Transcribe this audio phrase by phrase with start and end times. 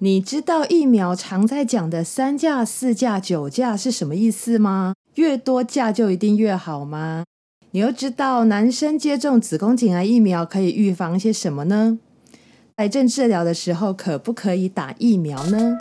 [0.00, 4.94] 你知道疫苗常在讲的三价、四价、九价是什么意思吗？
[5.16, 7.24] 越多价就一定越好吗？
[7.72, 11.98] 你又知道男生接种子宫颈癌疫苗可以预防些什么呢？
[12.76, 15.76] 癌症治疗的时候可不可以打疫苗呢？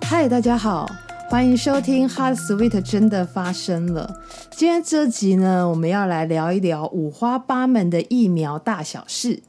[0.00, 0.88] 嗨，大家好。
[1.28, 4.20] 欢迎收听《Heart Sweet》，真的发生了。
[4.60, 9.42] 今天这集呢，我们要来聊一聊五花八门的疫苗大小事。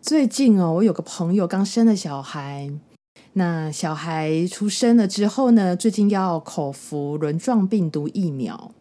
[0.00, 2.68] 最近哦，我有个朋友刚生了小孩，
[3.34, 8.72] 那小孩出生了之后呢，最近要口服轮状病毒疫苗。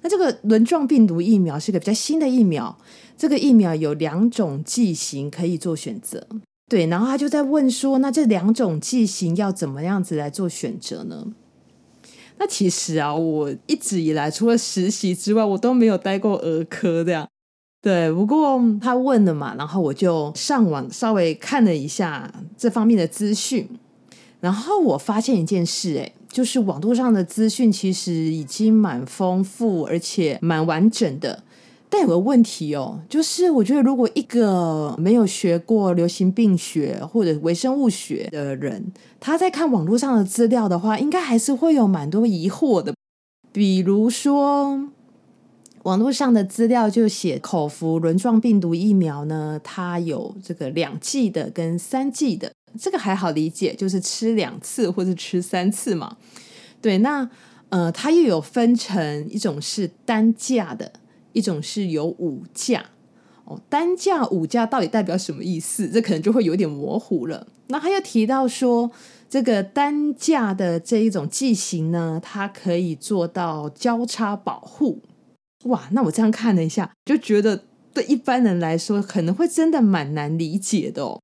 [0.00, 2.78] 那这个轮状病毒疫苗是个比较新的疫苗，
[3.18, 6.26] 这个疫苗有两种剂型可以做选择。
[6.66, 11.26] 对，然后他就在问说，那这两种剂型要怎么样子来做选择呢？
[12.40, 17.28] 那其实啊，我一直以来除了实习之外，我都没有待过儿科这样。
[17.82, 23.68] 对，不过他问了嘛，然后我就上网稍微看了一下这方面的资讯，
[24.40, 31.42] 然后我发现一件事，诶，就是网络上的资讯其实已经蛮丰富，而且蛮完整的。
[31.92, 42.94] 但有个问题哦，就是我觉得如果一个没有学过流行病学或者微生物学的人，他在看网络上的资料的话，应该还是会有蛮多疑惑的。
[43.50, 44.88] 比如说，
[45.82, 56.16] 网络上的资料就写口服轮状病毒疫苗呢，它有这个两剂的跟三剂的，这个还好理解，就是吃两次或者吃三次嘛。
[56.80, 57.28] 对，那
[57.70, 60.92] 呃，它又有分成一种是单价的。
[61.32, 62.84] 一种是有五价
[63.44, 65.88] 哦，单价五价到底代表什么意思？
[65.88, 67.46] 这可能就会有点模糊了。
[67.68, 68.90] 那他又提到说，
[69.28, 75.00] 这个单价的这一种剂型呢，它可以做到交叉保护。
[75.64, 81.20] 哇，那我这样看了一下，就觉得对一般人来说，可能会真的蛮难理解的哦。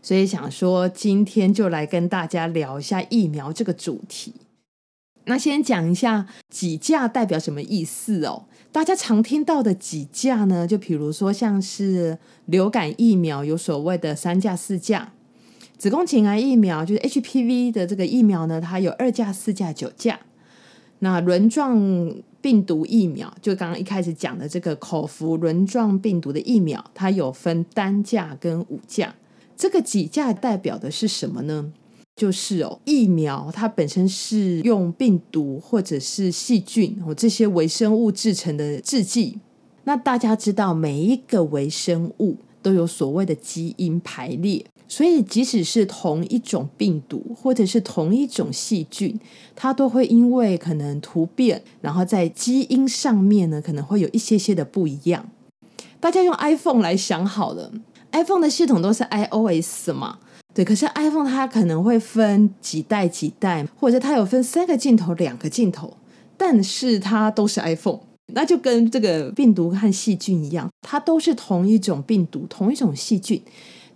[0.00, 4.32] 所以想说，今天就来跟大家聊一下疫苗这个主题。
[5.24, 8.44] 那先讲一下几价代表什么意思哦。
[8.72, 15.12] 大家常听到的几价呢，就比如说像是流感疫苗有所谓的三价四价，
[15.76, 20.20] 子宫颈癌疫苗就是 HPV 的这个疫苗呢，它有二价四价九价。
[21.00, 29.14] 那轮状病毒疫苗，就刚刚一开始讲的这个口服轮状病毒的疫苗，它有分单价跟五价。
[29.56, 31.72] 这个几价代表的是什么呢？
[32.22, 39.40] 就是哦，疫苗它本身是用病毒或者是细菌哦这些微生物制成的制剂。
[39.82, 49.18] 那大家知道，每一个微生物都有所谓的基因排列，所以即使是同一种病毒或者是同一种细菌，
[49.56, 55.28] 它都会因为可能突变，然后在基因上面呢可能会有一些些的不一样。
[55.98, 57.72] 大家用 iPhone 来想好了
[58.12, 60.20] ，iPhone 的系统都是 iOS 嘛。
[60.54, 65.96] 对，可是 iPhone 它可能会分几代几代，或者它有分三个镜头、两个镜头，
[66.36, 68.00] 但是它都是 iPhone，
[68.34, 73.42] 那就跟这个病毒和细菌一样，它都是同一种病毒、同一种细菌，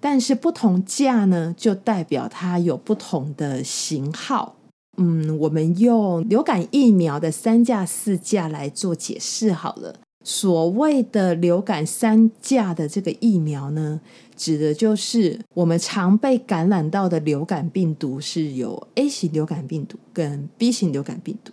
[0.01, 4.57] 但是不同价呢，就代表它有不同的型号。
[4.97, 9.95] 嗯，我们用流感疫苗的三价、四价来做解释好了。
[10.29, 14.01] 所谓的流感三价的这个疫苗呢，
[14.37, 21.53] 指的就是我们常被感染到的流感病毒是有 A 型流感病毒跟 B 型流感病毒。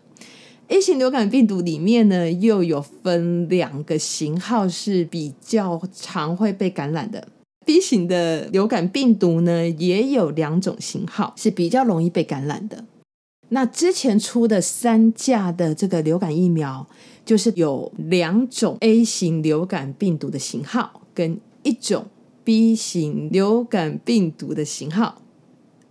[0.69, 7.27] A 型流感病毒里面呢，又有分两个型号是比较常会被感染的。
[7.63, 12.85] B 型的流感病毒呢，也有两种型号是比较容易被感染的。
[13.49, 16.87] 那之前出的三价的这个流感疫苗，
[17.25, 22.07] 就是有两种 A 型流感病毒的型号，跟一种
[22.43, 25.21] B 型流感病毒的型号，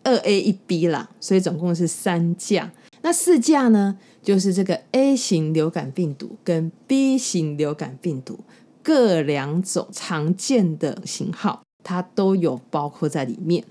[0.02, 2.72] 二 A 一 B 啦，所以总共是三价。
[3.00, 8.40] 那四价呢，就是这个 A 型流感病毒跟 B 型流感病毒
[8.82, 13.64] 各两种常见的型号，它都有包括在里面，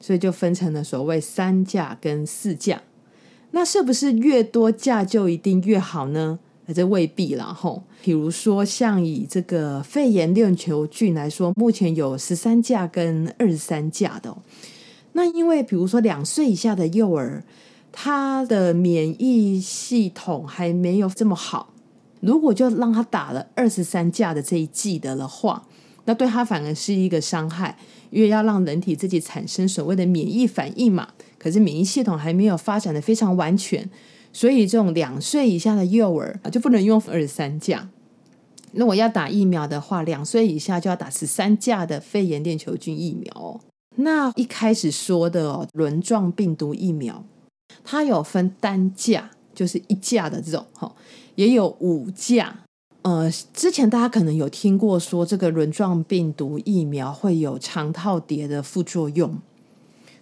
[0.00, 2.82] 所以就分成了所谓三价跟四价。
[3.52, 6.38] 那是不是越多价就一定越好呢？
[6.72, 7.82] 这未必啦吼。
[8.02, 14.36] 比如说，像以这个肺炎链球菌来说，目前有十三价跟二十三价的。
[15.12, 17.42] 那因为比如说两岁以下的幼儿，
[17.90, 21.72] 他的免疫系统还没有这么好，
[22.20, 25.66] 如果就让他打了二十三价的这一剂的的话，
[26.04, 27.76] 那对他反而是一个伤害，
[28.10, 31.08] 因为要让人体自己产生所谓的免疫反应嘛。
[31.38, 33.88] 可是免疫系统还没有发展得非常完全，
[34.32, 37.88] 所以这种两岁以下的幼儿啊就不能用二三价。
[38.72, 43.60] 如果要打疫苗的话，两岁以下就要打十三价的肺炎链球菌疫苗哦。
[43.96, 47.24] 那一开始说的哦，轮状病毒疫苗，
[47.82, 50.94] 它有分单价，就是一价的这种哈，
[51.34, 52.60] 也有五价。
[53.02, 59.38] 呃，之前大家可能有听过说，这个轮状病毒疫苗会有肠套叠的副作用。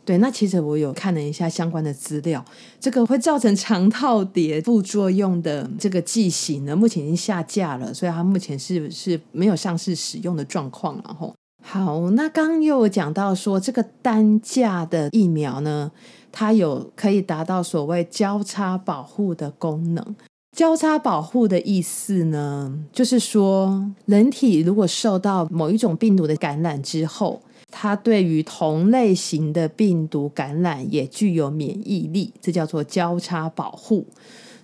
[0.06, 2.42] 对，那其实我有看了一下相关的资料，
[2.78, 10.94] 这个会造成肠套叠副作用的这个剂型呢，目前已经下架了，所以它目前是是没有上市使用的状况。
[11.04, 15.90] 然后，好，那刚又讲到说，这个单价的疫苗呢，
[16.30, 20.16] 它有可以达到所谓交叉保护的功能。
[20.56, 34.06] 交叉保护的意思呢，就是说，人体如果受到某一种病毒的感染之后，它对于同类型的病毒感染也具有免疫力，这叫做交叉保护。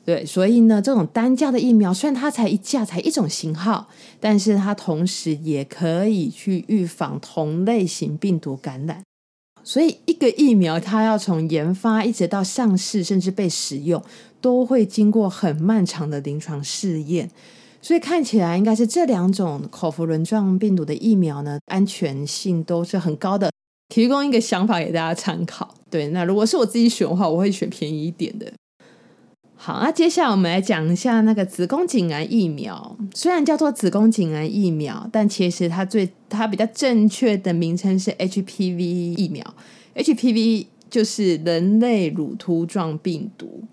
[0.04, 3.88] 对，所以呢，这种单价的疫苗虽然它才一价，才一种型号，
[4.19, 9.02] 但是它同时也可以去预防同类型病毒感染。
[9.62, 14.02] 所以，一个疫苗它要从研发一直到上市，甚至被使用，
[14.40, 17.31] 都会经过很漫长的临床试验。
[17.82, 23.50] 所以看起来应该是这两种口服轮状病毒的疫苗呢，安全性都是很高的。
[23.88, 25.75] 提供一个想法给大家参考。
[25.90, 28.50] 对，那如果是我自己选的话，我会选便宜一点的。
[29.55, 32.96] 好，那接下来我们来讲一下那个子宫颈癌疫苗。
[33.14, 39.44] 虽然叫做子宫颈癌疫苗，但其实它最它比较正确的名称是 HPV 疫苗。
[39.96, 43.64] HPV 就是人类乳突状病毒。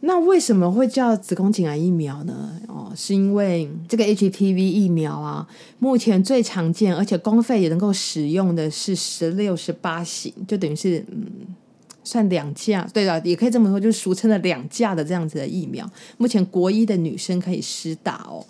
[0.00, 2.60] 那为什么会叫子宫颈癌疫苗呢？
[2.68, 5.46] 哦，是因为这个 HPV 疫苗啊，
[5.78, 11.26] 目前最常见而且公费也能够使用的是十六、十八型，就等于是嗯。
[12.08, 15.84] 算两价，对的，也可以这么说，就是俗称的两价的这样子的疫苗，
[16.18, 18.46] 目前国一的女生可以施打哦。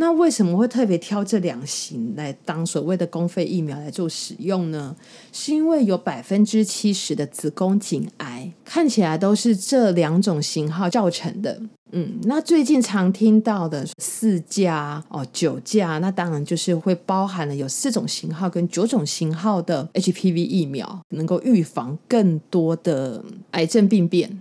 [0.00, 4.94] 那为什么会特别挑这两型来当所谓的公费疫苗来做使用呢？
[5.32, 11.60] 是因为有百分之七十的子宫颈癌看起来都是这两种型号造成的。
[11.90, 24.40] 嗯，那最近常听到的四价哦、九价，那当然就是会包含了有四种型号跟九种型号的 HPV 疫苗，能够预防更多的癌症病变。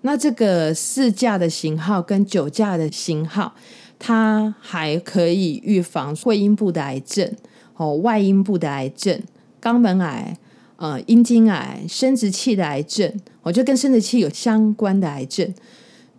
[0.00, 3.54] 那这个四价的型号跟九价的型号。
[3.98, 7.30] 它还可以预防会阴部的癌症、
[7.74, 9.20] 哦外阴部的癌症、
[9.60, 10.36] 肛门癌、
[10.76, 13.12] 呃阴茎癌、生殖器的癌症，
[13.42, 15.52] 我觉得跟生殖器有相关的癌症。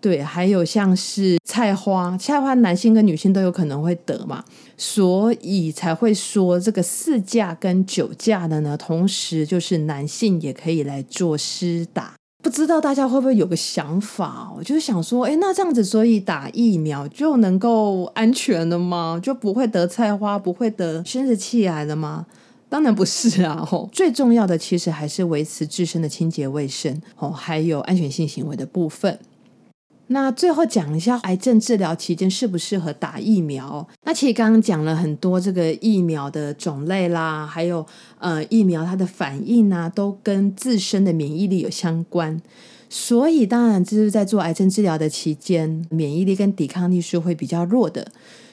[0.01, 4.41] 对，还有像是菜花，菜花男性跟女性都有可能会得嘛，
[4.77, 12.13] 所以才会说这个四价跟九价的呢，同时就是男性也可以来做施打。
[12.41, 19.19] 不知道大家会不会有个想法，我就是想说，哎，那这样子，所以打疫苗就能够安全了吗？
[19.21, 22.25] 就不会得菜花，不会得生殖器癌了吗？
[22.69, 23.65] 当然不是啊！
[23.65, 29.19] 吼，最重要的其实还是维持自身的清洁卫生，哦，还有安全性行为的部分。
[30.11, 33.87] 那最后讲一下癌症治疗期间适不适合打疫苗？
[34.03, 37.85] 那其实刚刚讲了很多这个疫苗的种类啦，还有
[38.17, 42.41] 呃疫苗它的反应啊，都跟自身的免疫力有相关。
[42.89, 48.07] 所以当然就是在做癌症治疗的期间，免疫力跟抵抗力是会比较弱的。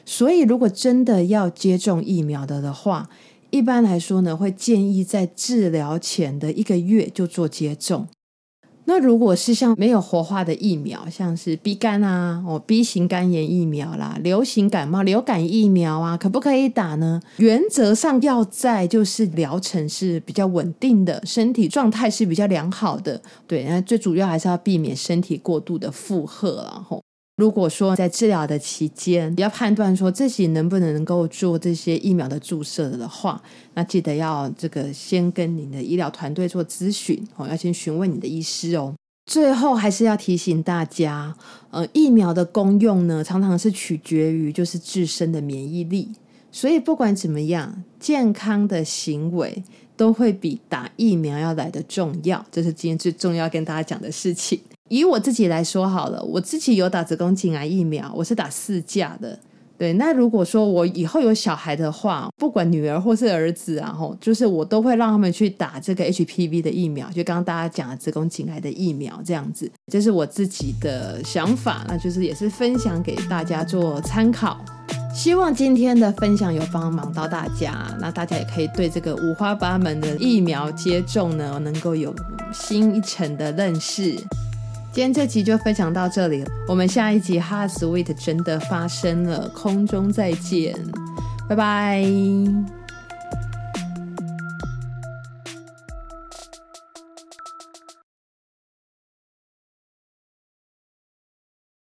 [0.04, 3.08] 所以如果真的要接种疫苗的的话，
[3.48, 8.06] 一般来说呢，会建议在治疗前的一个月就做接种。
[8.86, 17.20] 那如果是像没有活化的疫苗，像是 B 肝啊、哦 B 型肝炎疫苗啦、流行感冒流感疫苗啊，可不可以打呢？
[17.38, 27.05] 原则上要在就是疗程是比较稳定的，身体状态是比较良好的，对，那最主要还是要避免身体过度的负荷，然后。
[27.36, 33.42] 如果说在治疗的期间要判断说自己能不能能够做这些疫苗的注射的话，
[33.74, 38.94] 那记得要这个先跟你的医疗团队做咨询哦，要先询问你的医师哦。
[39.26, 41.36] 最后还是要提醒大家，
[41.70, 46.08] 呃，疫苗的功用呢，常常是取决于就是自身的免疫力，
[46.50, 49.62] 所以不管怎么样，健康的行为
[49.94, 54.58] 都会比打疫苗要来得重要，这是今天最重要跟大家讲的事情。
[54.88, 59.38] 以我自己来说好了，我自己有打子宫颈癌疫苗，我是打四价的。
[59.78, 74.64] 对，那如果说我以后有小孩的话，不管女儿或是儿子啊，吼，就是我都会让他们去打这个 HPV 的疫苗，就刚刚大家讲的子宫颈癌的疫苗这样子，这是我自己的想法，那就是也是分享给大家做参考。
[75.14, 82.14] 希望今天的分享有帮忙到大家，那大家也可以对这个五花八门的疫苗接种呢，能够有
[82.50, 84.16] 新一层的认识。
[84.96, 90.74] 今天这集就分享到这里，我们下一集 Hot Sweet 真的发生了，空中再见，
[91.46, 92.02] 拜拜。